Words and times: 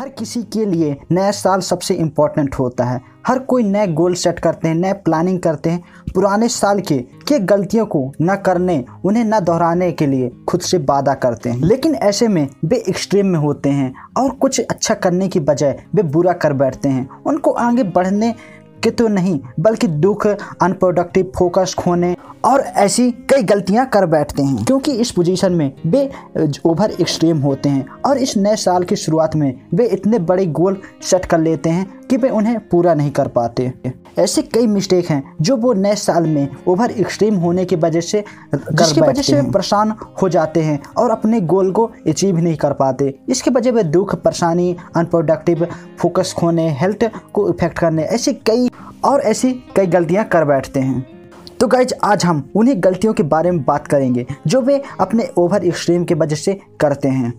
हर 0.00 0.08
किसी 0.08 0.42
के 0.42 0.66
लिए 0.66 0.96
नया 1.12 1.30
साल 1.30 1.60
सबसे 1.60 1.94
इम्पोर्टेंट 1.94 2.54
होता 2.54 2.84
है। 2.84 3.00
हर 3.26 3.38
कोई 3.38 3.62
नए 3.62 3.86
गोल 3.86 4.14
सेट 4.14 4.38
करते 4.38 4.68
हैं, 4.68 4.74
नए 4.74 4.92
प्लानिंग 4.92 5.40
करते 5.40 5.70
हैं। 5.70 5.82
पुराने 6.14 6.48
साल 6.48 6.80
के 6.80 6.98
के 6.98 7.38
गलतियों 7.38 7.86
को 7.86 8.12
न 8.22 8.36
करने, 8.36 8.84
उन्हें 9.04 9.24
न 9.24 9.40
दोहराने 9.40 9.92
के 9.92 10.06
लिए 10.06 10.30
खुद 10.48 10.60
से 10.60 10.78
वादा 10.78 11.14
करते 11.14 11.50
हैं। 11.50 11.60
लेकिन 11.60 11.94
ऐसे 11.94 12.28
में 12.28 12.48
वे 12.64 12.76
एक्सट्रीम 12.76 13.26
में 13.26 13.38
होते 13.38 13.68
हैं 13.68 13.94
और 14.18 14.30
कुछ 14.30 14.60
अच्छा 14.60 14.94
करने 14.94 15.28
की 15.28 15.40
बजाय 15.40 15.84
वे 15.94 16.02
बुरा 16.02 16.32
कर 16.32 16.52
बैठते 16.52 16.88
हैं। 16.88 17.22
उनको 17.26 17.50
आगे 17.50 17.82
बढ़ने 17.82 18.34
के 18.82 18.90
तो 18.90 19.08
नहीं, 19.08 19.38
बल्कि 19.60 19.86
दुख 19.86 20.26
अनप्रोडक्टिव 20.26 21.32
फोकस 21.36 21.74
खोने 21.78 22.14
और 22.44 22.60
ऐसी 22.60 23.10
कई 23.30 23.42
गलतियाँ 23.42 23.86
कर 23.86 24.06
बैठते 24.06 24.42
हैं। 24.42 24.64
क्योंकि 24.64 24.92
इस 24.92 25.10
पोजीशन 25.10 25.52
में 25.52 25.72
वे 25.86 26.08
ओवर 26.66 26.90
एक्सट्रीम 26.90 27.38
होते 27.38 27.68
हैं 27.68 27.86
और 28.06 28.18
इस 28.18 28.36
नए 28.36 28.56
साल 28.56 28.84
की 28.84 28.96
शुरुआत 28.96 29.36
में 29.36 29.52
वे 29.74 29.86
इतने 29.88 30.18
बड़े 30.30 30.46
गोल 30.46 30.80
सेट 31.10 31.24
कर 31.24 31.38
लेते 31.38 31.70
हैं 31.70 31.99
कि 32.10 32.16
वे 32.16 32.28
उन्हें 32.30 32.58
पूरा 32.68 32.94
नहीं 32.94 33.10
कर 33.10 33.28
पाते। 33.28 33.72
ऐसे 34.18 34.42
कई 34.44 34.66
मिस्टेक 34.66 35.10
हैं 35.10 35.22
जो 35.40 35.56
वो 35.56 35.72
नए 35.74 35.94
साल 35.96 36.26
में 36.26 36.48
ओवर 36.68 36.90
एक्सट्रीम 36.90 37.34
होने 37.34 37.64
की 37.64 37.76
वजह 37.76 38.00
से 38.00 38.24
जिसकी 38.54 39.00
वजह 39.00 39.22
से 39.22 39.42
परेशान 39.50 39.94
हो 40.22 40.28
जाते 40.28 40.62
हैं 40.62 40.78
और 40.98 41.10
अपने 41.10 41.40
गोल 41.42 41.70
को 41.72 41.84
अचीव 42.08 42.38
नहीं 42.38 42.56
कर 42.56 42.72
पाते। 42.72 43.14
इसके 43.28 43.50
वजह 43.50 43.72
वे 43.72 43.82
दुख 43.84 44.14
परेशानी 44.14 44.76
अनप्रोडक्टिव 44.96 45.66
फोकस 45.98 46.34
खोने 46.38 46.68
हेल्थ 46.80 47.10
को 47.32 47.48
इफ़ेक्ट 47.48 47.78
करने 47.78 48.04
ऐसी 48.04 48.32
कई 48.46 48.68
और 49.04 49.20
ऐसी 49.20 49.52
कई 49.76 49.86
गलतियाँ 49.86 50.24
कर 50.24 50.44
बैठते 50.44 50.80
हैं। 50.80 51.06
तो 51.60 51.66
गाइज़ 51.66 51.94
आज 52.04 52.24
हम 52.24 52.48
उन्हीं 52.56 52.74
गलतियों 52.78 53.12
के 53.12 53.22
बारे 53.24 53.50
में 53.50 53.64
बात 53.64 53.86
करेंगे 53.86 54.26
जो 54.46 54.60
वे 54.60 54.82
अपने 55.00 55.28
ओवर 55.38 55.64
एक्सट्रीम 55.64 56.04
की 56.04 56.14
वजह 56.14 56.36
से 56.36 56.60
करते 56.80 57.08
हैं। 57.08 57.32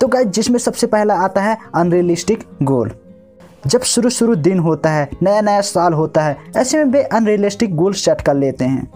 तो 0.00 0.06
गाइज़ 0.06 0.28
जिसमें 0.28 0.58
सबसे 0.58 0.86
पहला 0.86 1.14
आता 1.14 1.42
है 1.42 1.56
अनरियलिस्टिक 1.74 2.44
गोल 2.62 2.90
जब 3.66 3.82
शुरू 3.82 4.10
शुरू 4.10 4.34
दिन 4.34 4.58
होता 4.58 4.90
है, 4.90 5.08
नया 5.22 5.40
नया 5.40 5.60
साल 5.60 5.92
होता 5.92 6.22
है, 6.22 6.36
ऐसे 6.56 6.78
में 6.78 6.84
वे 6.84 7.02
अनरियलिस्टिक 7.02 7.74
गोल 7.76 7.92
सेट 7.92 8.20
कर 8.20 8.34
लेते 8.34 8.64
हैं। 8.64 8.90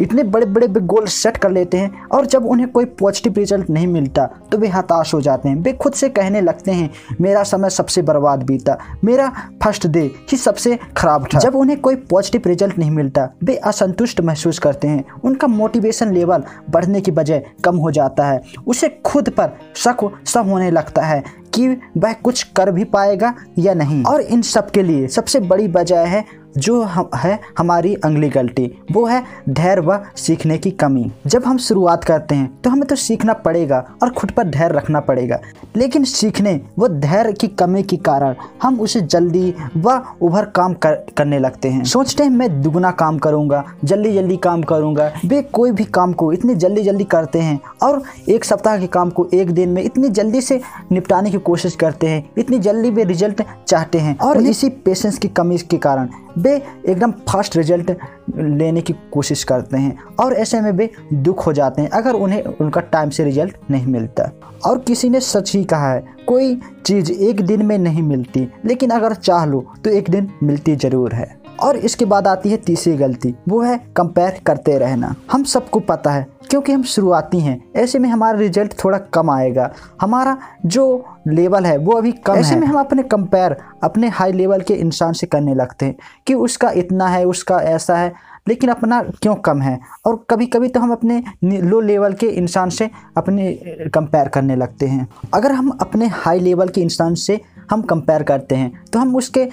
इतने 0.00 0.22
बड़े 0.22 0.46
बड़े 0.46 0.66
वे 0.66 0.80
गोल 0.80 1.06
सेट 1.06 1.36
कर 1.36 1.50
लेते 1.50 1.78
हैं 1.78 2.04
और 2.06 2.26
जब 2.26 2.46
उन्हें 2.46 2.68
कोई 2.68 2.84
पॉजिटिव 2.84 3.34
रिज़ल्ट 3.36 3.70
नहीं 3.70 3.86
मिलता 3.86 4.26
तो 4.52 4.58
वे 4.58 4.68
हताश 4.68 5.14
हो 5.14 5.20
जाते 5.20 5.48
हैं। 5.48 5.56
वे 5.56 5.72
खुद 5.72 5.92
से 5.92 6.08
कहने 6.08 6.40
लगते 6.40 6.70
हैं, 6.70 6.90
मेरा 7.20 7.42
समय 7.42 7.70
सबसे 7.70 8.02
बर्बाद 8.02 8.42
बीता। 8.42 8.76
मेरा 9.04 9.32
फ़र्स्ट 9.62 9.86
डे 9.86 10.00
ही 10.32 10.36
सबसे 10.36 10.78
खराब 10.96 11.26
था। 11.34 11.38
जब 11.38 11.56
उन्हें 11.56 11.80
कोई 11.80 11.96
पॉजिटिव 11.96 12.42
रिज़ल्ट 12.46 12.78
नहीं 12.78 12.90
मिलता, 12.90 13.28
वे 13.44 13.56
असंतुष्ट 13.56 14.20
महसूस 14.20 14.58
करते 14.58 14.88
हैं। 14.88 15.04
उनका 15.24 15.46
मोटिवेशन 15.46 16.12
लेवल 16.12 16.44
बढ़ने 16.70 17.00
की 17.00 17.10
बजाय 17.10 17.44
कम 17.64 17.76
हो 17.76 17.90
जाता 17.90 18.26
है। 18.26 18.40
उसे 18.66 18.88
खुद 19.04 19.30
पर 19.30 19.58
शक 19.76 20.10
सब 20.26 20.48
होने 20.48 20.70
लगता 20.70 21.02
है। 21.02 21.22
कि 21.54 21.68
वह 21.96 22.12
कुछ 22.14 22.42
कर 22.56 22.70
भी 22.70 22.84
पाएगा 22.86 23.34
या 23.58 23.74
नहीं। 23.74 24.02
और 24.04 24.20
इन 24.20 24.42
सब 24.42 24.70
के 24.70 24.82
लिए 24.82 25.06
सबसे 25.08 25.40
बड़ी 25.40 25.68
वजह 25.68 26.06
है 26.06 26.24
जो 26.58 26.80
हम 26.82 27.08
है 27.16 27.38
हमारी 27.58 27.94
अगली 27.94 28.28
गलती। 28.28 28.64
वो 28.92 29.04
है 29.06 29.22
धैर्य 29.48 29.82
व 29.82 29.98
सीखने 30.16 30.56
की 30.58 30.70
कमी। 30.70 31.10
जब 31.26 31.44
हम 31.44 31.58
शुरुआत 31.58 32.04
करते 32.04 32.34
हैं 32.34 32.50
तो 32.64 32.70
हमें 32.70 32.86
तो 32.88 32.96
सीखना 32.96 33.32
पड़ेगा 33.34 33.84
और 34.02 34.10
खुद 34.10 34.30
पर 34.30 34.48
धैर्य 34.48 34.76
रखना 34.76 35.00
पड़ेगा। 35.00 35.38
लेकिन 35.76 36.04
सीखने 36.04 36.60
व 36.78 36.88
धैर्य 36.90 37.32
की 37.32 37.48
कमी 37.48 37.82
के 37.82 37.96
कारण 37.98 38.34
हम 38.62 38.80
उसे 38.80 39.00
जल्दी 39.00 39.54
व 39.76 40.00
उभर 40.20 40.44
काम 40.46 40.74
कर, 40.74 40.94
करने 41.16 41.38
लगते 41.38 41.68
हैं। 41.68 41.84
सोचते 41.84 42.22
हैं 42.22 42.30
मैं 42.30 42.60
दुगना 42.62 42.90
काम 42.92 43.18
करूँगा 43.18 43.64
जल्दी 43.84 44.12
जल्दी 44.12 44.36
काम 44.36 44.62
करूँगा। 44.62 45.10
वे 45.26 45.42
कोई 45.42 45.70
भी 45.70 45.84
काम 45.84 46.12
को 46.12 46.32
इतनी 46.32 46.54
जल्दी 46.54 46.82
जल्दी 46.82 47.04
करते 47.06 47.38
हैं 47.38 47.58
और 47.82 48.02
एक 48.28 48.44
सप्ताह 48.44 48.78
के 48.78 48.86
काम 48.88 49.10
को 49.10 49.28
एक 49.34 49.50
दिन 49.50 49.68
में 49.68 49.82
इतनी 49.82 50.08
जल्दी 50.10 50.40
से 50.40 50.60
निपटाने 50.92 51.30
की 51.30 51.37
कोशिश 51.38 51.74
करते 51.76 52.06
हैं 52.06 52.30
इतनी 52.38 52.58
जल्दी 52.58 52.90
वे 52.90 53.04
रिज़ल्ट 53.04 53.42
चाहते 53.68 53.98
हैं 53.98 54.16
और 54.18 54.40
इसी 54.42 54.68
पेशेंस 54.68 55.18
की 55.18 55.28
कमी 55.28 55.58
के 55.70 55.78
कारण 55.78 56.08
वे 56.38 56.54
एकदम 56.88 57.12
फास्ट 57.28 57.56
रिज़ल्ट 57.56 57.90
लेने 58.36 58.80
की 58.80 58.92
कोशिश 59.12 59.44
करते 59.44 59.76
हैं 59.76 59.98
और 60.20 60.34
ऐसे 60.34 60.60
में 60.60 60.70
वे 60.72 60.90
दुख 61.14 61.46
हो 61.46 61.52
जाते 61.52 61.82
हैं 61.82 61.90
अगर 61.90 62.14
उन्हें 62.14 62.42
उनका 62.44 62.80
टाइम 62.80 63.10
से 63.10 63.24
रिज़ल्ट 63.24 63.56
नहीं 63.70 63.86
मिलता। 63.86 64.30
और 64.66 64.78
किसी 64.78 65.08
ने 65.08 65.20
सच 65.20 65.54
ही 65.54 65.64
कहा 65.64 65.92
है 65.92 66.04
कोई 66.26 66.54
चीज़ 66.86 67.12
एक 67.12 67.40
दिन 67.40 67.64
में 67.66 67.76
नहीं 67.78 68.02
मिलती 68.02 68.48
लेकिन 68.66 68.90
अगर 68.90 69.14
चाह 69.14 69.44
लो 69.44 69.64
तो 69.84 69.90
एक 69.90 70.10
दिन 70.10 70.30
मिलती 70.42 70.76
ज़रूर 70.76 71.14
है। 71.14 71.37
और 71.68 71.76
इसके 71.76 72.04
बाद 72.04 72.26
आती 72.26 72.50
है 72.50 72.56
तीसरी 72.56 72.96
गलती। 72.96 73.34
वो 73.48 73.60
है 73.62 73.78
कंपेयर 73.96 74.40
करते 74.46 74.76
रहना। 74.78 75.14
हम 75.32 75.42
सबको 75.44 75.80
पता 75.80 76.10
है 76.10 76.26
क्योंकि 76.50 76.72
हम 76.72 76.82
शुरुआती 76.84 77.40
हैं 77.40 77.62
ऐसे 77.76 77.98
में 77.98 78.08
हमारा 78.08 78.38
रिज़ल्ट 78.38 78.74
थोड़ा 78.84 78.98
कम 79.14 79.30
आएगा। 79.30 79.70
हमारा 80.00 80.36
जो 80.66 81.04
लेवल 81.28 81.66
है 81.66 81.76
वो 81.78 81.92
अभी 81.92 82.12
कम 82.12 82.34
ऐसे 82.34 82.54
है। 82.54 82.60
में 82.60 82.66
हम 82.66 82.78
अपने 82.80 83.02
कंपेयर 83.02 83.56
अपने 83.82 84.08
हाई 84.08 84.32
लेवल 84.32 84.60
के 84.60 84.74
इंसान 84.76 85.12
से 85.12 85.26
करने 85.26 85.54
लगते 85.54 85.86
हैं 85.86 85.96
कि 86.26 86.34
उसका 86.36 86.70
इतना 86.70 87.08
है 87.08 87.24
उसका 87.24 87.60
ऐसा 87.66 87.96
है 87.96 88.12
लेकिन 88.48 88.70
अपना 88.70 89.02
क्यों 89.22 89.34
कम 89.36 89.60
है? 89.62 89.78
और 90.06 90.24
कभी 90.30 90.46
कभी 90.46 90.68
तो 90.68 90.80
हम 90.80 90.92
अपने 90.92 91.22
लो 91.44 91.80
लेवल 91.80 92.12
के 92.12 92.26
इंसान 92.28 92.70
से 92.70 92.90
अपने 93.16 93.52
कंपेयर 93.94 94.28
करने 94.28 94.56
लगते 94.56 94.86
हैं। 94.86 95.08
अगर 95.34 95.52
हम 95.52 95.70
अपने 95.80 96.06
हाई 96.14 96.40
लेवल 96.40 96.68
के 96.68 96.80
इंसान 96.80 97.14
से 97.16 97.40
हम 97.70 97.82
कंपेयर 97.82 98.22
करते 98.22 98.54
हैं 98.54 98.72
तो 98.92 98.98
हम 98.98 99.16
उसके 99.16 99.48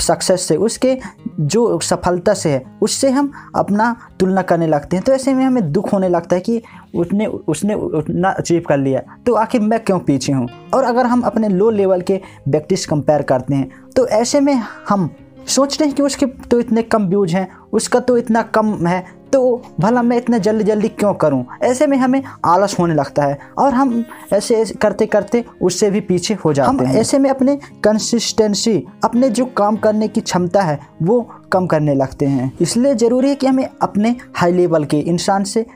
सक्सेस 0.00 0.40
से, 0.40 0.56
उसके 0.56 0.96
जो 1.40 1.78
सफलता 1.80 2.34
से 2.34 2.50
है, 2.50 2.62
उससे 2.82 3.10
हम 3.10 3.30
अपना 3.56 3.94
तुलना 4.20 4.42
करने 4.42 4.66
लगते 4.66 4.96
हैं। 4.96 5.04
तो 5.04 5.12
ऐसे 5.12 5.34
में 5.34 5.44
हमें 5.44 5.72
दुख 5.72 5.92
होने 5.92 6.08
लगता 6.08 6.36
है 6.36 6.42
कि 6.42 6.62
उसने 6.94 7.26
उसने 7.26 7.74
उतना 7.74 8.30
अचीव 8.30 8.62
कर 8.68 8.78
लिया। 8.78 9.00
तो 9.26 9.34
आखिर 9.34 9.60
मैं 9.60 9.80
क्यों 9.80 9.98
पीछे 9.98 10.32
हूँ? 10.32 10.48
और 10.74 10.84
अगर 10.84 11.06
हम 11.06 11.20
अपने 11.22 11.48
लो 11.48 11.70
लेवल 11.70 12.00
के 12.00 12.20
व्यक्ति 12.48 12.76
से 12.76 12.86
कंपेयर 12.90 13.22
करते 13.22 13.54
हैं 13.54 13.70
तो 13.96 14.06
ऐसे 14.08 14.40
में 14.40 14.54
हम 14.88 15.08
सोचते 15.46 15.84
हैं 15.84 15.94
कि 15.94 16.02
उसके 16.02 16.26
तो 16.26 16.58
इतने 16.60 16.82
कम 16.84 17.06
व्यूज़ 17.06 17.34
हैं, 17.36 17.48
उसका 17.72 18.00
तो 18.00 18.16
इतना 18.18 18.42
कम 18.44 18.86
है 18.86 19.04
तो 19.34 19.62
भला 19.80 20.02
मैं 20.02 20.16
इतना 20.16 20.38
जल्दी 20.38 20.64
जल्दी 20.64 20.88
क्यों 20.88 21.12
करूँ? 21.14 21.44
ऐसे 21.62 21.86
में 21.86 21.96
हमें 21.98 22.22
आलस 22.44 22.78
होने 22.78 22.94
लगता 22.94 23.22
है 23.22 23.38
और 23.58 23.74
हम 23.74 24.04
ऐसे 24.32 24.64
करते 24.82 25.06
करते 25.06 25.44
उससे 25.62 25.90
भी 25.90 26.00
पीछे 26.00 26.34
हो 26.34 26.52
जाते 26.52 26.84
हैं। 26.84 26.94
ऐसे 26.94 27.18
में 27.18 27.28
अपने 27.30 27.56
कंसिस्टेंसी 27.84 28.76
अपने 29.04 29.30
जो 29.30 29.44
काम 29.46 29.76
करने 29.76 30.08
की 30.08 30.20
क्षमता 30.20 30.62
है 30.62 30.78
वो 31.02 31.20
कम 31.52 31.66
करने 31.66 31.94
लगते 31.94 32.26
हैं। 32.26 32.52
इसलिए 32.60 32.94
ज़रूरी 32.94 33.28
है 33.28 33.34
कि 33.34 33.46
हमें 33.46 33.68
अपने 33.82 34.14
हाई 34.36 34.52
लेवल 34.52 34.84
के 34.84 34.98
इंसान 34.98 35.44
से 35.44 35.66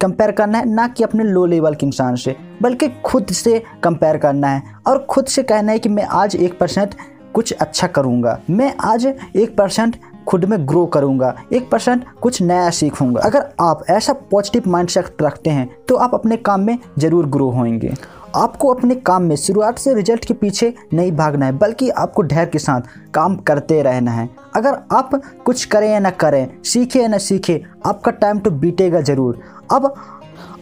कंपेयर 0.00 0.30
करना 0.30 0.58
है 0.58 0.68
ना 0.68 0.86
कि 0.88 1.04
अपने 1.04 1.24
लो 1.24 1.44
लेवल 1.46 1.74
के 1.74 1.86
इंसान 1.86 2.16
से 2.16 2.36
बल्कि 2.62 2.88
खुद 3.04 3.26
से 3.26 3.62
कंपेयर 3.84 4.16
करना 4.16 4.48
है 4.48 4.62
और 4.86 5.06
खुद 5.10 5.26
से 5.26 5.42
कहना 5.42 5.72
है 5.72 5.78
कि 5.78 5.88
मैं 5.88 6.04
आज 6.04 6.36
एक 6.36 6.58
परसेंट 6.58 6.94
कुछ 7.34 7.52
अच्छा 7.52 7.86
करूँगा। 7.86 8.38
मैं 8.50 8.72
आज 8.84 9.06
एक 9.06 9.56
परसेंट 9.56 9.96
खुद 10.28 10.44
में 10.44 10.58
ग्रो 10.68 10.84
करूँगा, 10.86 11.34
एक 11.52 11.70
परसेंट 11.70 12.04
कुछ 12.22 12.40
नया 12.42 12.70
सीखूँगा। 12.70 13.20
अगर 13.20 13.48
आप 13.60 13.84
ऐसा 13.90 14.12
पॉजिटिव 14.30 14.68
माइंडसेट 14.68 15.22
रखते 15.22 15.50
हैं 15.50 15.68
तो 15.88 15.96
आप 15.96 16.14
अपने 16.14 16.36
काम 16.38 16.60
में 16.60 16.78
ज़रूर 16.98 17.26
ग्रो 17.26 17.50
होंगे। 17.50 17.94
आपको 18.36 18.68
अपने 18.68 18.94
काम 18.96 19.22
में 19.22 19.34
शुरुआत 19.36 19.78
से 19.78 19.94
रिज़ल्ट 19.94 20.24
के 20.24 20.34
पीछे 20.34 20.72
नहीं 20.94 21.12
भागना 21.12 21.46
है, 21.46 21.52
बल्कि 21.52 21.88
आपको 21.90 22.22
ढेर 22.22 22.46
के 22.46 22.58
साथ 22.58 22.80
काम 23.14 23.36
करते 23.38 23.82
रहना 23.82 24.10
है। 24.10 24.28
अगर 24.56 24.78
आप 24.92 25.20
कुछ 25.46 25.64
करें 25.64 25.88
या 25.90 25.98
ना 25.98 26.10
करें, 26.12 26.62
सीखें 26.64 27.00
या 27.00 27.08
ना 27.08 27.18
सीखें, 27.18 27.58
आपका 27.86 28.10
टाइम 28.12 28.38
तो 28.38 28.50
बीतेगा 28.52 29.00
ज़रूर। 29.02 29.40
अब 29.72 29.94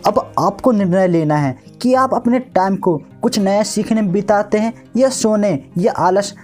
अब 0.07 0.19
आपको 0.39 0.73
निर्णय 0.73 1.07
लेना 1.09 1.37
है 1.37 1.57
कि 1.83 1.93
आप 1.95 2.15
अपने 2.15 2.39
टाइम 2.51 2.77
को 2.77 2.97
कुछ 3.23 3.39
नया 3.39 3.63
सीखने 3.65 4.03
में 4.03 4.11
बिताते 4.13 4.59
हैं 4.59 4.73
या 4.97 5.09
सोने 5.11 5.53
या 5.79 5.93
आलस 5.99 6.35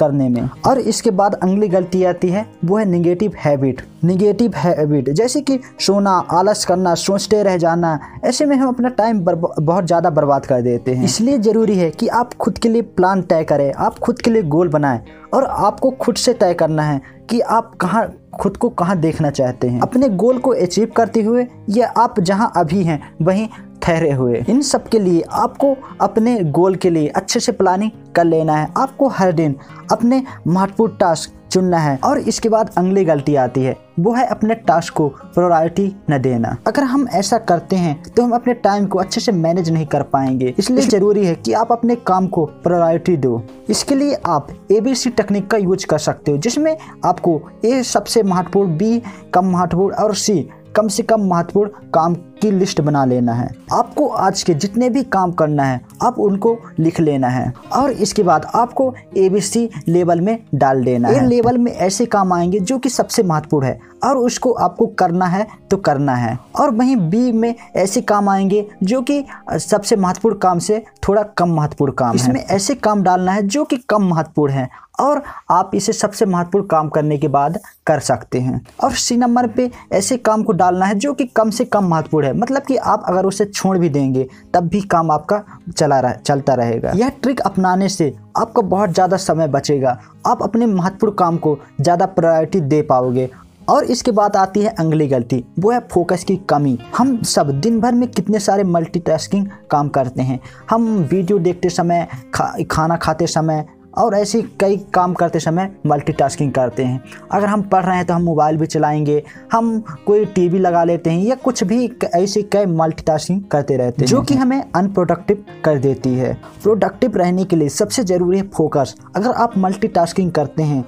करने 0.00 0.28
में। 0.28 0.48
और 0.66 0.78
इसके 0.80 1.10
बाद 1.12 1.34
अगली 1.34 1.68
गलती 1.68 2.02
आती 2.04 2.28
है, 2.28 2.46
वो 2.64 2.76
है 2.76 2.84
निगेटिव 2.86 3.32
हैबिट 3.38 3.82
निगेटिव 4.04 4.52
हैबिट 4.56 5.08
जैसे 5.10 5.40
कि 5.40 5.58
सोना, 5.80 6.10
आलस 6.10 6.64
करना, 6.64 6.94
सोचते 6.96 7.42
रह 7.42 7.56
जाना, 7.58 7.98
ऐसे 8.24 8.44
में 8.46 8.56
हम 8.56 8.68
अपना 8.68 8.88
टाइम 8.90 9.20
बहुत 9.20 9.86
ज़्यादा 9.86 10.10
बर्बाद 10.10 10.46
कर 10.46 10.62
देते 10.62 10.94
हैं। 10.94 11.04
इसलिए 11.04 11.38
ज़रूरी 11.40 11.76
है 11.78 11.90
कि 11.90 12.08
आप 12.08 12.34
खुद 12.34 12.58
के 12.58 12.68
लिए 12.68 12.82
प्लान 12.82 13.22
तय 13.22 13.44
करें, 13.44 13.72
आप 13.72 13.98
खुद 13.98 14.20
के 14.20 14.30
लिए 14.30 14.42
गोल 14.44 14.68
बनाएँ, 14.68 15.00
और 15.34 15.44
आपको 15.44 15.90
खुद 15.90 16.16
से 16.16 16.32
तय 16.34 16.54
करना 16.54 16.82
है 16.82 17.00
कि 17.30 17.40
आप 17.40 17.74
कहाँ, 17.74 18.06
खुद 18.34 18.56
को 18.56 18.68
कहाँ 18.70 18.96
देखना 18.98 19.30
चाहते 19.30 19.68
हैं। 19.68 19.80
अपने 19.80 20.08
गोल 20.10 20.38
को 20.38 20.50
अचीव 20.52 20.92
करते 20.96 21.22
हुए, 21.22 21.46
या 21.70 21.88
आप 21.96 22.20
जहाँ 22.20 22.52
अभी 22.56 22.82
हैं, 22.84 23.00
वहीं 23.22 23.48
ठहरे 23.90 24.12
हुए। 24.12 24.44
इन 24.48 24.60
सब 24.62 24.88
के 24.88 24.98
लिए 24.98 25.22
आपको 25.32 25.76
अपने 26.00 26.38
गोल 26.52 26.74
के 26.76 26.90
लिए 26.90 27.06
अच्छे 27.08 27.40
से 27.40 27.52
प्लानिंग 27.52 27.90
कर 28.16 28.24
लेना 28.24 28.56
है। 28.56 28.68
आपको 28.76 29.08
हर 29.08 29.32
दिन 29.32 29.54
अपने 29.92 30.22
महत्वपूर्ण 30.46 30.96
टास्क 30.96 31.32
चुनना 31.52 31.78
है 31.78 31.98
और 32.04 32.18
इसके 32.20 32.48
बाद 32.48 32.70
अगली 32.78 33.04
गलती 33.04 33.34
आती 33.34 33.62
है। 33.62 33.76
वो 34.00 34.12
है 34.14 34.26
अपने 34.26 34.54
टास्क 34.66 34.94
को 34.94 35.08
प्रायोरिटी 35.08 35.86
न 36.10 36.18
देना। 36.18 36.56
अगर 36.66 36.84
हम 36.84 37.06
ऐसा 37.10 37.38
करते 37.40 37.76
हैं 37.76 38.02
तो 38.06 38.22
हम 38.22 38.32
अपने 38.32 38.54
टाइम 38.56 38.86
को 38.86 38.98
अच्छे 38.98 39.20
से 39.20 39.32
मैनेज 39.32 39.70
नहीं 39.70 39.86
कर 39.86 40.02
पाएँगे। 40.02 40.54
इसलिए 40.58 40.86
ज़रूरी 40.86 41.26
है 41.26 41.34
कि 41.34 41.52
आप 41.52 41.72
अपने 41.72 41.96
काम 42.06 42.26
को 42.26 42.44
प्रायोरिटी 42.64 43.16
दो। 43.16 43.42
इसके 43.68 43.94
लिए 43.94 44.20
आप 44.26 44.48
ए 44.72 44.80
बी 44.80 44.94
सी 44.94 45.10
टेक्निक 45.10 45.50
का 45.50 45.58
यूज़ 45.58 45.86
कर 45.86 45.98
सकते 45.98 46.30
हो 46.30 46.38
जिसमें 46.38 46.76
आपको 47.04 47.40
ए 47.64 47.82
सबसे 47.82 48.22
महत्वपूर्ण 48.22 48.76
बी 48.76 49.02
कम 49.34 49.50
महत्वपूर्ण 49.52 49.94
और 49.94 50.14
सी 50.14 50.40
कम 50.76 50.88
से 50.88 51.02
कम 51.02 51.28
महत्वपूर्ण 51.28 51.90
काम 51.94 52.14
की 52.42 52.50
लिस्ट 52.50 52.80
बना 52.80 53.04
लेना 53.04 53.32
है। 53.32 53.48
आपको 53.72 54.06
आज 54.08 54.42
के 54.42 54.54
जितने 54.54 54.88
भी 54.90 55.02
काम 55.04 55.32
करना 55.32 55.64
है 55.64 55.80
आप 56.02 56.18
उनको 56.18 56.56
लिख 56.78 57.00
लेना 57.00 57.28
है 57.28 57.52
और 57.72 57.92
इसके 57.92 58.22
बाद 58.22 58.50
आपको 58.54 58.94
ए 59.16 59.28
बी 59.28 59.40
सी 59.40 59.68
लेवल 59.88 60.20
में 60.20 60.38
डाल 60.54 60.84
देना 60.84 61.08
है। 61.08 61.26
लेवल 61.26 61.58
में 61.58 61.72
ऐसे 61.72 62.06
काम 62.06 62.32
आएँगे 62.32 62.60
जो 62.60 62.78
कि 62.78 62.88
सबसे 62.88 63.22
महत्वपूर्ण 63.22 63.66
है 63.66 63.78
और 64.04 64.16
उसको 64.16 64.52
आपको 64.52 64.86
करना 64.98 65.26
है 65.26 65.46
तो 65.70 65.76
करना 65.76 66.14
है 66.14 66.38
और 66.60 66.70
वहीं 66.70 66.96
बी 67.10 67.32
में 67.32 67.54
ऐसे 67.76 68.00
काम 68.02 68.28
आएँगे 68.28 68.66
जो 68.82 69.00
कि 69.02 69.24
सबसे 69.60 69.96
महत्वपूर्ण 69.96 70.38
काम 70.38 70.58
से 70.58 70.82
थोड़ा 71.08 71.22
कम 71.36 71.54
महत्वपूर्ण 71.54 71.92
काम 71.92 72.16
इसमें 72.16 72.44
ऐसे 72.44 72.74
काम 72.74 73.02
डालना 73.02 73.32
है 73.32 73.46
जो 73.46 73.64
कि 73.64 73.76
कम 73.88 74.08
महत्वपूर्ण 74.08 74.52
है 74.52 74.68
और 75.00 75.22
आप 75.50 75.70
इसे 75.74 75.92
सबसे 75.92 76.26
महत्वपूर्ण 76.26 76.66
काम 76.66 76.88
करने 76.88 77.16
के 77.18 77.28
बाद 77.28 77.58
कर 77.86 78.00
सकते 78.00 78.40
हैं। 78.40 78.60
और 78.84 78.92
सी 78.92 79.16
नंबर 79.16 79.46
पे 79.46 79.70
ऐसे 79.92 80.16
काम 80.16 80.42
को 80.42 80.52
डालना 80.52 80.86
है 80.86 80.94
जो 80.94 81.12
कि 81.12 81.24
कम 81.26 81.50
से 81.50 81.64
कम 81.64 81.88
महत्वपूर्ण 81.88 82.26
है। 82.30 82.36
मतलब 82.36 82.62
कि 82.62 82.76
आप 82.76 83.04
अगर 83.08 83.26
उसे 83.26 83.44
छोड़ 83.44 83.76
भी 83.78 83.88
देंगे 83.88 84.26
तब 84.54 84.68
भी 84.68 84.80
काम 84.82 85.10
आपका 85.10 85.42
चला 85.70 86.00
रह 86.00 86.12
चलता 86.16 86.54
रहेगा। 86.54 86.92
यह 86.96 87.08
ट्रिक 87.22 87.40
अपनाने 87.42 87.88
से 87.88 88.12
आपका 88.36 88.62
बहुत 88.64 88.90
ज़्यादा 88.90 89.16
समय 89.18 89.48
बचेगा। 89.48 89.98
आप 90.26 90.42
अपने 90.42 90.66
महत्वपूर्ण 90.68 91.14
काम 91.14 91.36
को 91.38 91.58
ज़्यादा 91.80 92.06
प्रायोरिटी 92.08 92.60
दे 92.62 92.82
पाओगे। 92.82 93.28
और 93.68 93.84
इसके 93.84 94.10
बाद 94.10 94.36
आती 94.36 94.60
है 94.60 94.74
अगली 94.78 95.06
गलती 95.08 95.44
वो 95.58 95.70
है 95.70 95.78
फोकस 95.88 96.24
की 96.24 96.36
कमी। 96.50 96.78
हम 96.96 97.16
सब 97.24 97.50
दिन 97.60 97.80
भर 97.80 97.92
में 97.92 98.08
कितने 98.08 98.38
सारे 98.38 98.64
मल्टीटास्किंग 98.66 99.46
काम 99.70 99.88
करते 99.88 100.22
हैं। 100.22 100.38
हम 100.70 100.86
वीडियो 101.10 101.38
देखते 101.38 101.68
समय 101.70 102.06
खा, 102.34 102.52
खाना 102.70 102.96
खाते 102.96 103.26
समय 103.26 103.64
और 103.94 104.14
ऐसे 104.14 104.42
कई 104.60 104.76
काम 104.94 105.14
करते 105.14 105.40
समय 105.40 105.70
मल्टीटास्किंग 105.86 106.52
करते 106.52 106.84
हैं। 106.84 107.02
अगर 107.32 107.46
हम 107.46 107.62
पढ़ 107.62 107.84
रहे 107.84 107.96
हैं 107.96 108.06
तो 108.06 108.14
हम 108.14 108.22
मोबाइल 108.22 108.56
भी 108.56 108.66
चलाएँगे 108.66 109.22
हम 109.52 109.78
कोई 110.06 110.24
टीवी 110.24 110.58
लगा 110.58 110.84
लेते 110.84 111.10
हैं 111.10 111.22
या 111.22 111.34
कुछ 111.34 111.64
भी 111.64 111.90
ऐसे 112.14 112.42
कई 112.42 112.66
मल्टीटास्किंग 112.66 113.42
करते 113.44 113.76
रहते 113.76 114.02
हैं। 114.02 114.06
जो 114.06 114.22
कि 114.22 114.34
हमें 114.34 114.62
अनप्रोडक्टिव 114.74 115.44
कर 115.64 115.78
देती 115.78 116.14
है। 116.14 116.32
प्रोडक्टिव 116.62 117.16
रहने 117.16 117.44
के 117.44 117.56
लिए 117.56 117.68
सबसे 117.70 118.04
ज़रूरी 118.04 118.38
है 118.38 118.48
फोकस 118.48 118.94
अगर 119.16 119.30
आप 119.32 119.58
मल्टीटास्किंग 119.58 120.32
करते 120.32 120.62
हैं 120.62 120.84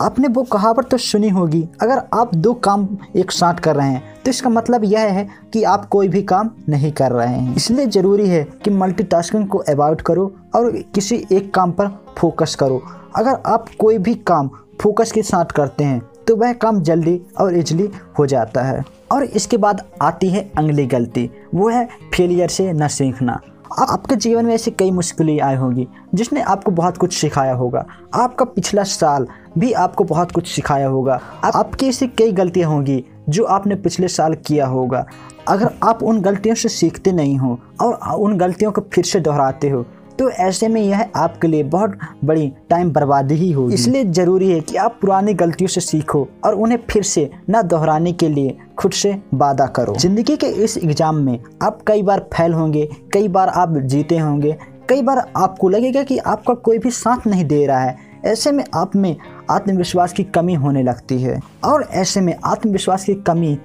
आपने 0.00 0.28
वो 0.28 0.42
कहावत 0.42 0.88
तो 0.90 0.96
सुनी 0.98 1.28
होगी। 1.28 1.62
अगर 1.82 2.00
आप 2.14 2.34
दो 2.34 2.52
काम 2.54 2.86
एक 3.16 3.30
साथ 3.32 3.60
कर 3.60 3.76
रहे 3.76 3.88
हैं 3.88 4.02
तो 4.24 4.30
इसका 4.30 4.50
मतलब 4.50 4.84
यह 4.84 5.00
है 5.08 5.26
कि 5.52 5.62
आप 5.64 5.86
कोई 5.86 6.08
भी 6.08 6.22
काम 6.24 6.50
नहीं 6.68 6.90
कर 6.92 7.12
रहे 7.12 7.28
हैं। 7.28 7.54
इसलिए 7.56 7.86
ज़रूरी 7.86 8.28
है 8.28 8.42
कि 8.64 8.70
मल्टीटास्किंग 8.72 9.46
को 9.48 9.58
अवॉइड 9.58 10.00
करो 10.00 10.30
और 10.54 10.70
किसी 10.94 11.24
एक 11.32 11.52
काम 11.54 11.72
पर 11.72 11.88
फोकस 12.18 12.54
करो। 12.54 12.82
अगर 13.16 13.40
आप 13.46 13.68
कोई 13.78 13.98
भी 13.98 14.14
काम 14.26 14.50
फोकस 14.80 15.12
के 15.12 15.22
साथ 15.22 15.52
करते 15.56 15.84
हैं 15.84 16.00
तो 16.28 16.36
वह 16.36 16.52
काम 16.54 16.80
जल्दी 16.82 17.20
और 17.40 17.54
इजली 17.54 17.88
हो 18.18 18.26
जाता 18.26 18.62
है। 18.62 18.84
और 19.12 19.24
इसके 19.24 19.56
बाद 19.56 19.82
आती 20.02 20.28
है 20.30 20.50
अगली 20.58 20.86
गलती, 20.86 21.30
वो 21.54 21.68
है 21.68 21.88
फेलियर 22.14 22.48
से 22.48 22.72
न 22.72 22.88
सीखना। 22.88 23.40
आपके 23.78 24.16
जीवन 24.16 24.46
में 24.46 24.54
ऐसी 24.54 24.70
कई 24.70 24.90
मुश्किलें 24.90 25.40
आई 25.40 25.56
होंगी, 25.56 25.86
जिसने 26.14 26.40
आपको 26.40 26.70
बहुत 26.70 26.96
कुछ 26.96 27.16
सिखाया 27.16 27.54
होगा। 27.54 27.84
आपका 28.14 28.44
पिछला 28.44 28.82
साल 28.82 29.26
भी 29.58 29.72
आपको 29.72 30.04
बहुत 30.04 30.32
कुछ 30.32 30.48
सिखाया 30.48 30.88
होगा। 30.88 31.20
आपकी 31.44 31.88
ऐसी 31.88 32.06
कई 32.08 32.32
गलतियाँ 32.32 32.70
होंगी, 32.70 33.04
जो 33.28 33.44
आपने 33.44 33.74
पिछले 33.74 34.08
साल 34.08 34.34
किया 34.34 34.66
होगा। 34.66 35.06
अगर 35.48 35.70
आप 35.82 36.02
उन 36.02 36.20
गलतियों 36.20 36.54
से 36.54 36.68
सीखते 36.68 37.12
नहीं 37.12 37.36
हो 37.38 37.58
और 37.80 37.94
उन 38.14 38.36
गलतियों 38.36 38.72
को 38.72 38.80
फिर 38.92 39.04
से 39.04 39.20
दोहराते 39.20 39.68
हो 39.68 39.84
तो 40.18 40.28
ऐसे 40.30 40.68
में 40.68 40.80
यह 40.80 41.04
आपके 41.16 41.48
लिए 41.48 41.62
बहुत 41.64 41.98
बड़ी 42.24 42.52
टाइम 42.70 42.90
बर्बादी 42.92 43.34
ही 43.34 43.50
होगी। 43.52 43.74
इसलिए 43.74 44.04
ज़रूरी 44.04 44.50
है 44.50 44.60
कि 44.60 44.76
आप 44.76 44.98
पुरानी 45.00 45.34
गलतियों 45.34 45.68
से 45.68 45.80
सीखो 45.80 46.26
और 46.44 46.54
उन्हें 46.54 46.78
फिर 46.90 47.02
से 47.02 47.30
न 47.50 47.62
दोहराने 47.62 48.12
के 48.12 48.28
लिए 48.28 48.56
खुद 48.78 48.92
से 48.92 49.16
वादा 49.34 49.66
करो। 49.66 49.94
ज़िंदगी 49.94 50.36
के 50.36 50.46
इस 50.64 50.76
एग्ज़ाम 50.78 51.16
में 51.16 51.38
आप 51.62 51.78
कई 51.86 52.02
बार 52.02 52.20
फेल 52.34 52.52
होंगे, 52.52 52.88
कई 53.12 53.28
बार 53.28 53.48
आप 53.48 53.76
जीते 53.76 54.18
होंगे, 54.18 54.56
कई 54.88 55.02
बार 55.02 55.24
आपको 55.36 55.68
लगेगा 55.68 56.02
कि 56.02 56.18
आपका 56.18 56.54
कोई 56.54 56.78
भी 56.78 56.90
साथ 56.90 57.26
नहीं 57.26 57.44
दे 57.44 57.64
रहा 57.66 57.80
है। 57.80 57.96
ऐसे 58.24 58.52
में 58.52 58.64
आप 58.74 58.96
में 58.96 59.16
आत्मविश्वास 59.50 60.12
की 60.12 60.24
कमी 60.24 60.54
होने 60.54 60.82
लगती 60.82 61.22
है 61.22 61.40
और 61.64 61.88
ऐसे 61.92 62.20
में 62.20 62.34
आत्मविश्वास 62.44 63.04
की 63.04 63.14
कमी 63.26 63.58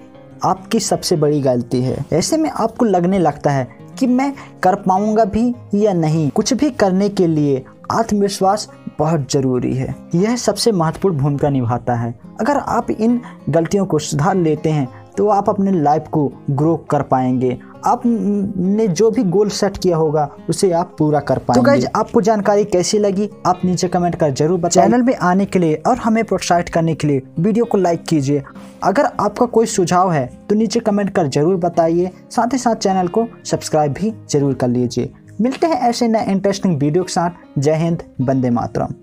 आपकी 0.45 0.80
सबसे 0.80 1.15
बड़ी 1.15 1.42
गलती 1.42 1.81
है। 1.81 1.98
ऐसे 2.13 2.38
में 2.38 2.50
आपको 2.50 2.86
लगने 2.86 3.19
लगता 3.19 3.51
है 3.51 3.68
कि 3.99 4.07
मैं 4.07 4.33
कर 4.63 4.75
पाऊँगा 4.77 5.25
भी 5.25 5.53
या 5.75 5.93
नहीं। 5.93 6.29
कुछ 6.29 6.53
भी 6.53 6.69
करने 6.71 7.09
के 7.09 7.27
लिए 7.27 7.63
आत्मविश्वास 7.91 8.69
बहुत 8.99 9.31
ज़रूरी 9.31 9.73
है। 9.73 9.95
यह 10.15 10.35
सबसे 10.35 10.71
महत्वपूर्ण 10.71 11.17
भूमिका 11.17 11.49
निभाता 11.49 11.95
है। 11.95 12.13
अगर 12.39 12.57
आप 12.57 12.91
इन 12.91 13.19
गलतियों 13.49 13.85
को 13.85 13.99
सुधार 13.99 14.35
लेते 14.35 14.69
हैं 14.69 14.88
तो 15.17 15.27
आप 15.27 15.49
अपने 15.49 15.71
लाइफ 15.73 16.05
को 16.11 16.31
ग्रो 16.49 16.75
कर 16.89 17.01
पाएँगे। 17.01 17.57
आपने 17.85 18.87
जो 18.89 19.09
भी 19.11 19.23
गोल 19.25 19.49
सेट 19.51 19.77
किया 19.77 19.97
होगा 19.97 20.29
उसे 20.49 20.71
आप 20.73 20.95
पूरा 20.99 21.19
कर 21.21 21.37
पाएँगे। 21.37 21.59
तो 21.59 21.65
गाइज़ 21.65 21.85
आपको 21.95 22.21
जानकारी 22.21 22.63
कैसी 22.65 22.99
लगी? 22.99 23.29
आप 23.45 23.61
नीचे 23.65 23.87
कमेंट 23.87 24.15
कर 24.15 24.31
ज़रूर 24.31 24.59
बताएँ। 24.59 24.71
चैनल 24.73 25.01
में 25.01 25.15
आने 25.15 25.45
के 25.45 25.59
लिए 25.59 25.81
और 25.87 25.97
हमें 25.97 26.23
प्रोत्साहित 26.23 26.69
करने 26.69 26.95
के 26.95 27.07
लिए 27.07 27.21
वीडियो 27.39 27.65
को 27.65 27.77
लाइक 27.77 28.03
कीजिए। 28.09 28.43
अगर 28.83 29.05
आपका 29.05 29.45
कोई 29.47 29.65
सुझाव 29.67 30.11
है 30.11 30.25
तो 30.49 30.55
नीचे 30.55 30.79
कमेंट 30.81 31.09
कर 31.09 31.27
ज़रूर 31.29 31.55
बताइए। 31.57 32.11
साथ 32.31 32.53
ही 32.53 32.57
साथ 32.57 32.75
चैनल 32.77 33.07
को 33.07 33.27
सब्सक्राइब 33.45 33.93
भी 33.93 34.13
ज़रूर 34.31 34.53
कर 34.53 34.67
लीजिए। 34.69 35.11
मिलते 35.41 35.67
हैं 35.67 35.79
ऐसे 35.81 36.07
नए 36.07 36.31
इंटरेस्टिंग 36.31 36.77
वीडियो 36.79 37.03
के 37.03 37.13
साथ। 37.13 37.59
जय 37.59 37.75
हिंद 37.75 38.03
बंदे 38.21 38.49
मातरम। 38.49 38.93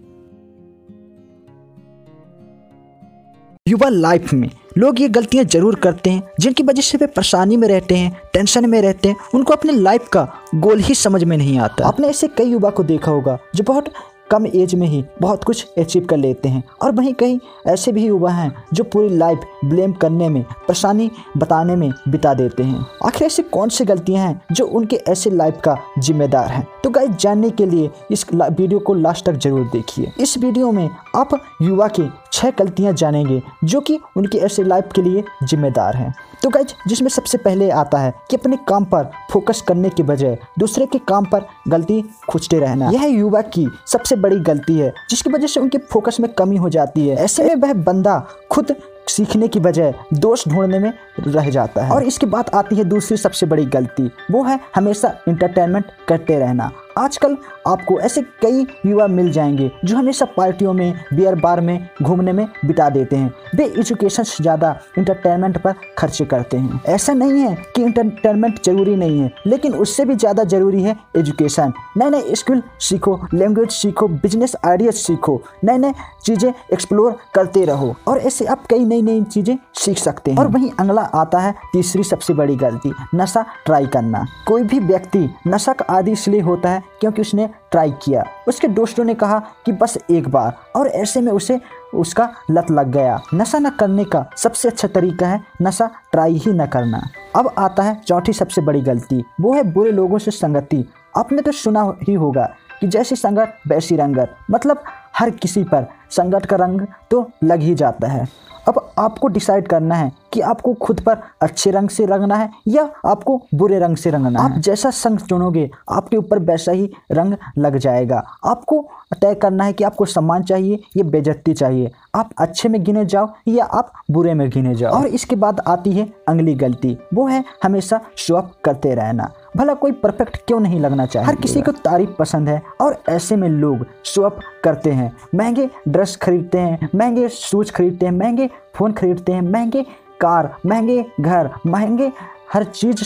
युवा 3.69 3.89
लाइफ 3.89 4.33
में। 4.33 4.51
लोग 4.79 5.01
ये 5.01 5.09
गलतियाँ 5.09 5.45
ज़रूर 5.45 5.75
करते 5.75 6.11
हैं, 6.11 6.23
जिनकी 6.41 6.63
वजह 6.63 6.83
से 6.83 6.99
वे 6.99 7.07
परेशानी 7.07 7.57
में 7.57 7.67
रहते 7.69 7.97
हैं, 7.97 8.21
टेंशन 8.33 8.71
में 8.71 8.81
रहते 8.83 9.09
हैं। 9.09 9.17
उनको 9.35 9.53
अपने 9.53 9.73
लाइफ 9.73 10.09
का 10.09 10.27
गोल 10.57 10.81
ही 10.81 10.95
समझ 10.97 11.25
में 11.25 11.37
नहीं 11.37 11.59
आता। 11.59 11.87
आपने 11.87 12.09
ऐसे 12.09 12.29
कई 12.29 12.51
युवा 12.51 12.71
को 12.71 12.83
देखा 12.85 13.11
होगा, 13.11 13.39
जो 13.55 13.65
बहुत 13.65 13.93
कम 14.31 14.47
एज 14.47 14.75
में 14.75 14.87
ही 14.87 15.05
बहुत 15.21 15.45
कुछ 15.45 15.67
अचीव 15.79 16.05
कर 16.05 16.17
लेते 16.17 16.49
हैं। 16.49 16.63
और 16.83 16.91
वहीं 16.93 17.13
कहीं 17.15 17.39
ऐसे 17.67 17.93
भी 17.93 18.05
युवा 18.07 18.31
हैं, 18.31 18.53
जो 18.75 18.85
पूरी 18.85 19.09
लाइफ 19.09 19.41
ब्लेम 19.65 19.93
करने 19.93 20.29
में, 20.29 20.43
परेशानी 20.43 21.11
बताने 21.37 21.77
में 21.77 21.91
बिता 22.09 22.35
देते 22.35 22.63
हैं। 22.63 22.87
आखिर 23.07 23.27
ऐसी 23.27 23.43
कौन 23.45 23.69
सी 23.69 23.85
गलतियाँ 23.85 24.27
हैं, 24.27 24.41
जो 24.53 24.67
उनके 24.67 24.97
ऐसे 25.09 25.31
लाइफ 25.31 25.61
का 25.65 25.77
जिम्मेदार 25.99 26.51
हैं? 26.51 26.67
तो 26.85 26.91
गाइस 26.91 27.11
जानने 27.11 27.51
के 27.51 27.67
लिए 27.67 27.91
इस 28.11 28.27
वीडियो 28.33 28.79
को 28.79 28.95
लास्ट 28.95 29.25
तक 29.27 29.35
ज़रूर 29.35 29.67
देखिए। 29.73 30.13
इस 30.21 30.37
वीडियो 30.39 30.73
में 30.73 30.89
आप 31.17 31.39
युवा 31.63 31.89
की 31.89 32.11
छह 32.39 32.51
गलतियाँ 32.51 32.93
जानेंगे, 32.93 33.43
जो 33.65 33.81
कि 33.81 33.99
उनकी 34.17 34.39
ऐसे 34.39 34.63
लाइफ 34.63 34.89
के 34.95 35.03
लिए 35.03 35.25
जिम्मेदार 35.45 35.97
हैं। 35.97 36.15
तो 36.43 36.49
गज 36.49 36.75
जिसमें 36.89 37.09
सबसे 37.09 37.39
पहले 37.39 37.71
आता 37.71 37.99
है 37.99 38.13
कि 38.31 38.37
अपने 38.37 38.57
काम 38.69 38.85
पर 38.85 39.11
फोकस 39.31 39.61
करने 39.61 39.89
के 39.89 40.03
बजाय 40.03 40.39
दूसरे 40.59 40.87
के 40.87 40.99
काम 40.99 41.25
पर 41.25 41.47
गलती 41.69 42.03
खोजते 42.31 42.59
रहना। 42.59 42.91
यह 42.91 43.05
युवा 43.05 43.41
की 43.41 43.67
सबसे 43.87 44.17
बड़ी 44.17 44.39
गलती 44.41 44.79
है, 44.79 44.93
जिसकी 45.11 45.31
वजह 45.31 45.47
से 45.47 45.61
उनके 45.61 45.79
फोकस 45.93 46.21
में 46.21 46.33
कमी 46.33 46.57
हो 46.57 46.69
जाती 46.69 47.09
है। 47.09 47.17
ऐसे 47.17 47.45
में 47.45 47.55
वह 47.55 47.73
बंदा 47.83 48.19
खुद 48.51 48.75
सीखने 49.09 49.49
की 49.49 49.61
बजाय 49.61 49.95
दोष 50.15 50.49
ढूँढने 50.49 50.79
में 50.79 50.93
रह 51.21 51.51
जाता 51.51 51.85
है। 51.85 51.93
और 51.93 52.03
इसके 52.03 52.27
बाद 52.27 52.51
आती 52.55 52.77
है 52.77 52.85
दूसरी 52.85 53.17
सबसे 53.17 53.47
बड़ी 53.47 53.65
गलती, 53.67 54.11
वो 54.31 54.43
है 54.43 54.59
हमेशा 54.75 55.15
इंटरटेनमेंट 55.29 55.85
करते 56.09 56.39
रहना। 56.39 56.71
आजकल 56.99 57.37
आपको 57.67 57.99
ऐसे 58.01 58.23
कई 58.43 58.67
युवा 58.87 59.07
मिल 59.09 59.31
जाएँगे 59.33 59.71
जो 59.85 59.97
हमेशा 59.97 60.25
पार्टियों 60.37 60.73
में, 60.73 60.95
बियर 61.15 61.35
बार 61.35 61.61
में, 61.61 61.89
घूमने 62.03 62.33
में 62.33 62.47
बिता 62.65 62.89
देते 62.89 63.17
हैं। 63.17 63.33
वे 63.57 63.65
एजुकेशन 63.79 64.23
से 64.23 64.43
ज़्यादा 64.43 64.75
इंटरटेनमेंट 64.99 65.59
पर 65.59 65.75
खर्चे 65.99 66.25
करते 66.25 66.57
हैं। 66.57 66.81
ऐसा 66.89 67.13
नहीं 67.15 67.41
है 67.41 67.55
कि 67.77 67.83
इंटरटेनमेंट 67.83 68.63
ज़रूरी 68.65 68.97
नहीं 68.97 69.21
है, 69.21 69.33
लेकिन 69.47 69.75
उससे 69.77 70.05
भी 70.05 70.15
ज़्यादा 70.17 70.45
ज़रूरी 70.45 70.83
है 70.83 70.97
एजुकेशन 71.17 71.73
नए 71.97 72.11
नए 72.11 72.35
स्किल 72.35 72.63
सीखो 72.81 73.19
लैंग्वेज 73.35 73.71
सीखो 73.73 74.09
बिज़नेस 74.09 74.57
आइडियाज़ 74.67 74.97
सीखो। 74.97 75.41
नए 75.65 75.79
नए 75.79 75.93
चीज़ें 76.25 76.53
एक्सप्लोर 76.73 77.17
करते 77.35 77.65
रहो 77.65 77.95
और 78.09 78.19
ऐसे 78.19 78.45
आप 78.47 78.67
कई 78.71 78.85
नई 78.85 79.03
नई 79.03 79.23
चीज़ें 79.25 79.57
सीख 79.75 79.99
सकते 79.99 80.31
हैं। 80.31 80.39
और 80.39 80.47
वहीं 80.49 80.71
अगला 80.81 81.03
आता 81.15 81.39
है 81.39 81.55
तीसरी 81.73 82.03
सबसे 82.05 82.35
बड़ी 82.35 82.57
गलती, 82.57 82.93
नशा 83.15 83.45
ट्राई 83.67 83.87
करना। 83.87 84.25
कोई 84.49 84.63
भी 84.63 84.79
व्यक्ति 84.81 85.29
नशा 85.47 85.73
का 85.73 85.85
आदि 85.91 86.13
इसलिए 86.13 86.41
होता 86.41 86.71
है 86.71 86.83
क्योंकि 87.01 87.23
उसने 87.23 87.51
ट्राई 87.71 87.91
किया। 87.91 88.25
उसके 88.49 88.69
दोस्तों 88.69 89.05
ने 89.05 89.15
कहा 89.15 89.39
कि 89.67 89.73
बस 89.73 89.99
एक 90.11 90.29
बार, 90.29 90.57
और 90.77 90.89
ऐसे 90.89 91.21
में 91.21 91.33
उसे, 91.33 91.61
उसका 91.95 92.35
लत 92.51 92.71
लग 92.71 92.89
गया। 92.89 93.21
नशा 93.35 93.59
न 93.59 93.71
करने 93.71 94.05
का 94.05 94.27
सबसे 94.37 94.69
अच्छा 94.69 94.89
तरीका 94.89 95.27
है 95.27 95.41
नशा 95.63 95.91
ट्राई 96.13 96.35
ही 96.35 96.53
न 96.53 96.67
करना। 96.67 97.03
अब 97.37 97.55
आता 97.59 97.83
है 97.83 98.01
चौथी 98.07 98.33
सबसे 98.33 98.61
बड़ी 98.61 98.81
गलती। 98.81 99.25
वो 99.41 99.55
है 99.55 99.63
बुरे 99.73 99.91
लोगों 99.91 100.19
से 100.19 100.31
संगति। 100.31 100.85
आपने 101.17 101.43
तो 101.43 101.53
सुना 101.53 101.95
ही 102.03 102.15
होगा 102.15 102.51
कि 102.81 102.87
जैसी 102.87 103.17
संगत, 103.17 103.59
वैसी 103.69 103.97
रंगत। 103.97 104.35
मतलब 104.51 104.83
हर 105.17 105.31
किसी 105.31 105.65
पर 105.65 105.87
संगत 106.11 106.47
का 106.47 106.57
रंग 106.57 106.87
तो 107.11 107.31
लग 107.45 107.61
ही 107.61 107.75
जाता 107.75 108.09
है। 108.09 108.27
अब 108.69 108.91
आपको 108.99 109.29
डिसाइड 109.29 109.69
करना 109.69 109.95
है 109.95 110.13
कि 110.39 110.43
आपको 110.43 110.73
खुद 110.75 111.01
पर 111.01 111.17
अच्छे 111.43 111.71
रंग 111.71 111.89
से 111.89 112.05
रंगना 112.07 112.37
है 112.37 112.51
या 112.69 112.83
आपको 113.07 113.41
बुरे 113.55 113.79
रंग 113.79 113.97
से 113.97 114.11
रंगना 114.11 114.43
है। 114.43 114.53
आप 114.53 114.59
जैसा 114.59 114.91
संग 114.91 115.19
चुनोगे 115.19 115.71
आपके 115.91 116.17
ऊपर 116.17 116.39
वैसा 116.41 116.73
ही 116.73 116.91
रंग 117.13 117.35
लग 117.59 117.77
जाएगा। 117.77 118.23
आपको 118.45 118.81
तय 119.21 119.35
करना 119.35 119.65
है 119.65 119.73
कि 119.73 119.85
आपको 119.85 120.05
सम्मान 120.05 120.43
चाहिए 120.43 120.79
या 120.97 121.05
बेजती 121.05 121.53
चाहिए। 121.55 121.91
आप 122.15 122.31
अच्छे 122.39 122.69
में 122.69 122.83
गिने 122.85 123.05
जाओ 123.05 123.29
या 123.49 123.65
आप 123.65 123.93
बुरे 124.11 124.35
में 124.35 124.49
गिने 124.51 124.75
जाओ। 124.75 124.93
और 124.93 125.07
इसके 125.09 125.37
बाद 125.37 125.61
आती 125.67 125.93
है 125.93 126.09
अगली 126.29 126.55
गलती। 126.55 126.97
वो 127.15 127.27
है 127.27 127.45
हमेशा 127.65 128.01
शॉप 128.17 128.53
करते 128.65 128.95
रहना। 128.95 129.31
भला 129.57 129.75
कोई 129.75 129.93
परफेक्ट 129.93 130.37
क्यों 130.47 130.61
नहीं 130.61 130.81
लगना 130.81 131.07
चाहिए 131.07 131.27
हर 131.27 131.37
किसी 131.37 131.61
को 131.63 131.73
तारीफ़ 131.85 132.11
पसंद 132.19 132.49
है 132.49 132.63
और 132.81 133.03
ऐसे 133.09 133.37
में 133.37 133.49
लोग 133.49 133.87
स्वप 134.05 134.41
करते 134.65 134.91
हैं। 134.91 135.13
महँगे 135.35 135.69
ड्रेस 135.89 136.17
खरीदते 136.17 136.59
हैं 136.59 136.89
महँगे 136.95 137.29
शूज़ 137.29 137.73
खरीदते 137.73 138.07
हैं 138.07 138.13
महँगे 138.13 138.51
फ़ोन 138.75 138.93
खरीदते 138.93 139.33
हैं 139.33 139.43
महँगे 139.43 139.85
कार 140.21 140.55
महँगे 140.67 141.05
घर 141.21 141.51
महँगे 141.67 142.11
हर 142.53 142.65
चीज़ 142.65 143.03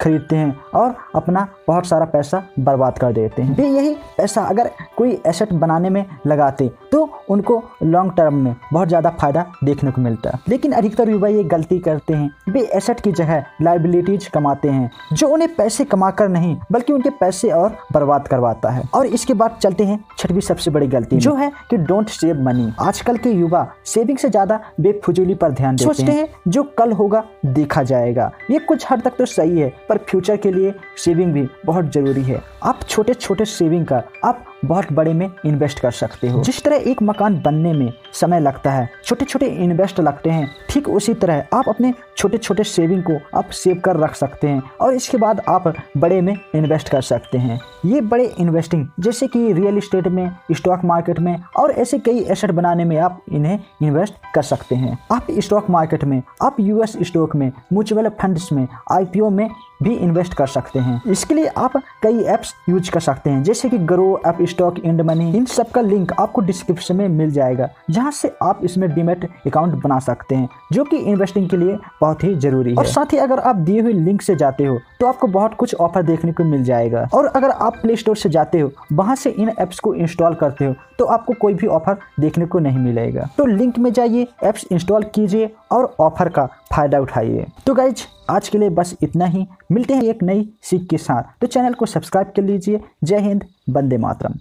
खरीदते 0.00 0.36
हैं 0.36 0.56
और 0.74 0.94
अपना 1.14 1.46
बहुत 1.66 1.86
सारा 1.86 2.04
पैसा 2.06 2.42
बर्बाद 2.58 2.98
कर 2.98 3.12
देते 3.12 3.42
हैं। 3.42 3.56
वे 3.56 3.66
यही 3.66 3.94
पैसा 4.16 4.42
अगर 4.44 4.70
कोई 4.96 5.18
एसेट 5.26 5.52
बनाने 5.54 5.90
में 5.90 6.04
लगाते 6.26 6.70
तो 6.92 7.08
उनको 7.30 7.62
लॉन्ग 7.82 8.12
टर्म 8.16 8.34
में 8.34 8.54
बहुत 8.72 8.88
ज़्यादा 8.88 9.10
फ़ायदा 9.10 9.44
देखने 9.64 9.90
को 9.90 10.00
मिलता 10.00 10.30
है। 10.30 10.38
लेकिन 10.48 10.72
अधिकतर 10.72 11.10
युवा 11.10 11.28
ये 11.28 11.42
गलती 11.44 11.78
करते 11.78 12.14
हैं। 12.14 12.30
वे 12.48 12.60
एसेट 12.76 13.00
की 13.00 13.12
जगह 13.12 13.44
लाइबिलिटीज 13.62 14.26
कमाते 14.28 14.68
हैं 14.68 14.90
जो 15.12 15.28
उन्हें 15.28 15.54
पैसे 15.54 15.84
कमाकर 15.86 16.28
नहीं 16.28 16.56
बल्कि 16.72 16.92
उनके 16.92 17.10
पैसे 17.12 17.50
और 17.50 17.76
बर्बाद 17.92 18.28
करवाता 18.28 18.70
है। 18.70 18.82
और 18.94 19.06
इसके 19.08 19.34
बाद 19.34 19.58
चलते 19.62 19.84
हैं 19.84 19.98
छठवीं 20.18 20.40
सबसे 20.42 20.70
बड़ी 20.70 20.86
गलती 20.88 21.16
जो 21.18 21.34
है 21.34 21.50
कि 21.70 21.76
डोंट 21.78 22.08
सेव 22.10 22.42
मनी 22.42 22.72
आजकल 22.80 23.16
के 23.16 23.30
युवा 23.30 23.66
सेविंग 23.86 24.18
से 24.18 24.28
ज़्यादा 24.28 24.60
बेफजूली 24.80 25.34
पर 25.34 25.52
ध्यान 25.52 25.76
देते 25.76 25.84
सोचते 25.86 26.12
हैं 26.12 26.28
जो 26.48 26.62
कल 26.78 26.92
होगा 26.92 27.24
देखा 27.46 27.82
जाएगा। 27.84 28.30
ये 28.50 28.58
कुछ 28.60 28.85
हद 28.90 29.02
तक 29.02 29.16
तो 29.18 29.26
सही 29.26 29.58
है, 29.58 29.68
पर 29.88 29.98
फ्यूचर 30.00 30.36
के 30.36 30.50
लिए 30.52 30.74
सेविंग 31.04 31.32
भी 31.32 31.46
बहुत 31.66 31.92
ज़रूरी 31.92 32.22
है। 32.22 32.42
आप 32.62 32.80
छोटे 32.88 33.14
छोटे 33.14 33.44
सेविंग 33.44 33.86
का, 33.86 34.02
आप 34.24 34.44
बहुत 34.66 34.92
बड़े 34.92 35.12
में 35.12 35.28
इन्वेस्ट 35.46 35.80
कर 35.80 35.90
सकते 35.90 36.28
हो। 36.28 36.42
जिस 36.42 36.62
तरह 36.62 36.76
एक 36.86 37.02
मकान 37.02 37.40
बनने 37.42 37.72
में 37.72 37.92
समय 38.12 38.40
लगता 38.40 38.70
है 38.70 38.88
छोटे 39.04 39.24
छोटे 39.24 39.46
इन्वेस्ट 39.46 40.00
लगते 40.00 40.30
हैं, 40.30 40.50
ठीक 40.70 40.88
उसी 40.88 41.14
तरह 41.14 41.46
आप 41.54 41.68
अपने 41.68 41.92
छोटे 42.18 42.38
छोटे 42.38 42.64
सेविंग 42.64 43.02
को 43.02 43.18
आप 43.38 43.50
सेव 43.52 43.80
कर 43.84 43.96
रख 43.96 44.14
सकते 44.14 44.48
हैं 44.48 44.62
और 44.80 44.94
इसके 44.94 45.18
बाद 45.18 45.40
आप 45.48 45.72
बड़े 45.96 46.20
में 46.20 46.36
इन्वेस्ट 46.54 46.88
कर 46.88 47.02
सकते 47.02 47.38
हैं। 47.38 47.60
ये 47.84 48.00
बड़े 48.00 48.24
इन्वेस्टिंग 48.38 48.86
जैसे 49.00 49.26
कि 49.26 49.52
रियल 49.52 49.78
इस्टेट 49.78 50.08
में 50.08 50.30
स्टॉक 50.52 50.84
मार्केट 50.84 51.18
में 51.18 51.36
और 51.56 51.70
ऐसे 51.72 51.98
कई 51.98 52.20
एसेट 52.20 52.50
बनाने 52.50 52.84
में 52.84 52.96
आप 52.98 53.22
इन्हें 53.32 53.58
इन्वेस्ट 53.82 54.14
कर 54.34 54.42
सकते 54.42 54.74
हैं। 54.74 54.98
आप 55.12 55.26
स्टॉक 55.30 55.70
मार्केट 55.70 56.04
में, 56.04 56.22
आप 56.42 56.56
यूएस 56.60 56.96
स्टॉक 57.02 57.36
में 57.36 57.50
म्यूचुअल 57.72 58.08
फंड्स 58.20 58.52
में 58.52 58.66
आईपीओ 58.92 59.30
में 59.30 59.48
भी 59.82 59.94
इन्वेस्ट 59.94 60.34
कर 60.34 60.46
सकते 60.46 60.78
हैं। 60.78 61.00
इसके 61.06 61.34
लिए 61.34 61.46
आप 61.56 61.76
कई 62.02 62.22
ऐप्स 62.24 62.54
यूज़ 62.68 62.90
कर 62.90 63.00
सकते 63.00 63.30
हैं, 63.30 63.42
जैसे 63.42 63.68
कि 63.68 63.78
grow 63.78 64.20
app 64.26 64.38
stock 64.56 64.78
end 64.80 65.00
money 65.02 65.30
इन 65.36 65.44
सब 65.46 65.70
का 65.70 65.80
लिंक 65.82 66.12
आपको 66.20 66.40
डिस्क्रिप्शन 66.42 66.96
में 66.96 67.08
मिल 67.10 67.30
जाएगा, 67.30 67.68
जहाँ 67.90 68.10
से 68.12 68.30
आप 68.42 68.60
इसमें 68.64 68.88
डीमेट 68.94 69.28
अकाउंट 69.46 69.74
बना 69.82 69.98
सकते 70.00 70.34
हैं, 70.34 70.48
जो 70.72 70.84
कि 70.84 70.96
इन्वेस्टिंग 70.98 71.48
के 71.50 71.56
लिए 71.56 71.76
बहुत 72.00 72.24
ही 72.24 72.34
ज़रूरी 72.36 72.70
है। 72.70 72.76
और 72.76 72.86
साथ 72.86 73.12
ही 73.12 73.18
अगर 73.18 73.38
आप 73.40 73.56
दिए 73.58 73.80
हुए 73.80 73.92
लिंक 73.94 74.22
से 74.22 74.36
जाते 74.36 74.64
हो 74.64 74.78
तो 75.00 75.06
आपको 75.06 75.26
बहुत 75.28 75.54
कुछ 75.54 75.74
ऑफ़र 75.76 76.02
देखने 76.02 76.32
को 76.32 76.44
मिल 76.44 76.64
जाएगा। 76.64 77.06
और 77.14 77.26
अगर 77.26 77.50
आप 77.50 77.76
प्ले 77.76 77.96
स्टोर 77.96 78.16
से 78.16 78.28
जाते 78.28 78.60
हो, 78.60 78.70
वहाँ 78.92 79.16
से 79.16 79.30
इन 79.30 79.50
एप्स 79.60 79.78
को 79.80 79.94
इंस्टॉल 79.96 80.34
करते 80.34 80.64
हो 80.64 80.74
तो 80.98 81.04
आपको 81.06 81.32
कोई 81.40 81.54
भी 81.54 81.66
ऑफ़र 81.68 81.96
देखने 82.20 82.46
को 82.46 82.58
नहीं 82.58 82.78
मिलेगा। 82.78 83.28
तो 83.38 83.46
लिंक 83.46 83.78
में 83.78 83.92
जाइए 83.92 84.26
एप्स 84.44 84.66
इंस्टॉल 84.72 85.04
कीजिए 85.14 85.50
और 85.72 85.94
ऑफ़र 86.00 86.28
का 86.28 86.46
फ़ायदा 86.72 86.98
उठाइए। 87.00 87.46
तो 87.66 87.74
गाइज़ 87.74 88.06
आज 88.30 88.48
के 88.48 88.58
लिए 88.58 88.70
बस 88.70 88.96
इतना 89.02 89.24
ही। 89.26 89.46
मिलते 89.72 89.94
हैं 89.94 90.02
एक 90.04 90.22
नई 90.22 90.48
सीख 90.62 90.86
के 90.90 90.98
साथ। 90.98 91.22
तो 91.40 91.46
चैनल 91.46 91.74
को 91.74 91.86
सब्सक्राइब 91.86 92.32
कर 92.36 92.42
लीजिए। 92.42 92.80
जय 93.04 93.18
हिंद 93.20 93.44
बंदे 93.70 93.98
मातरम। 93.98 94.34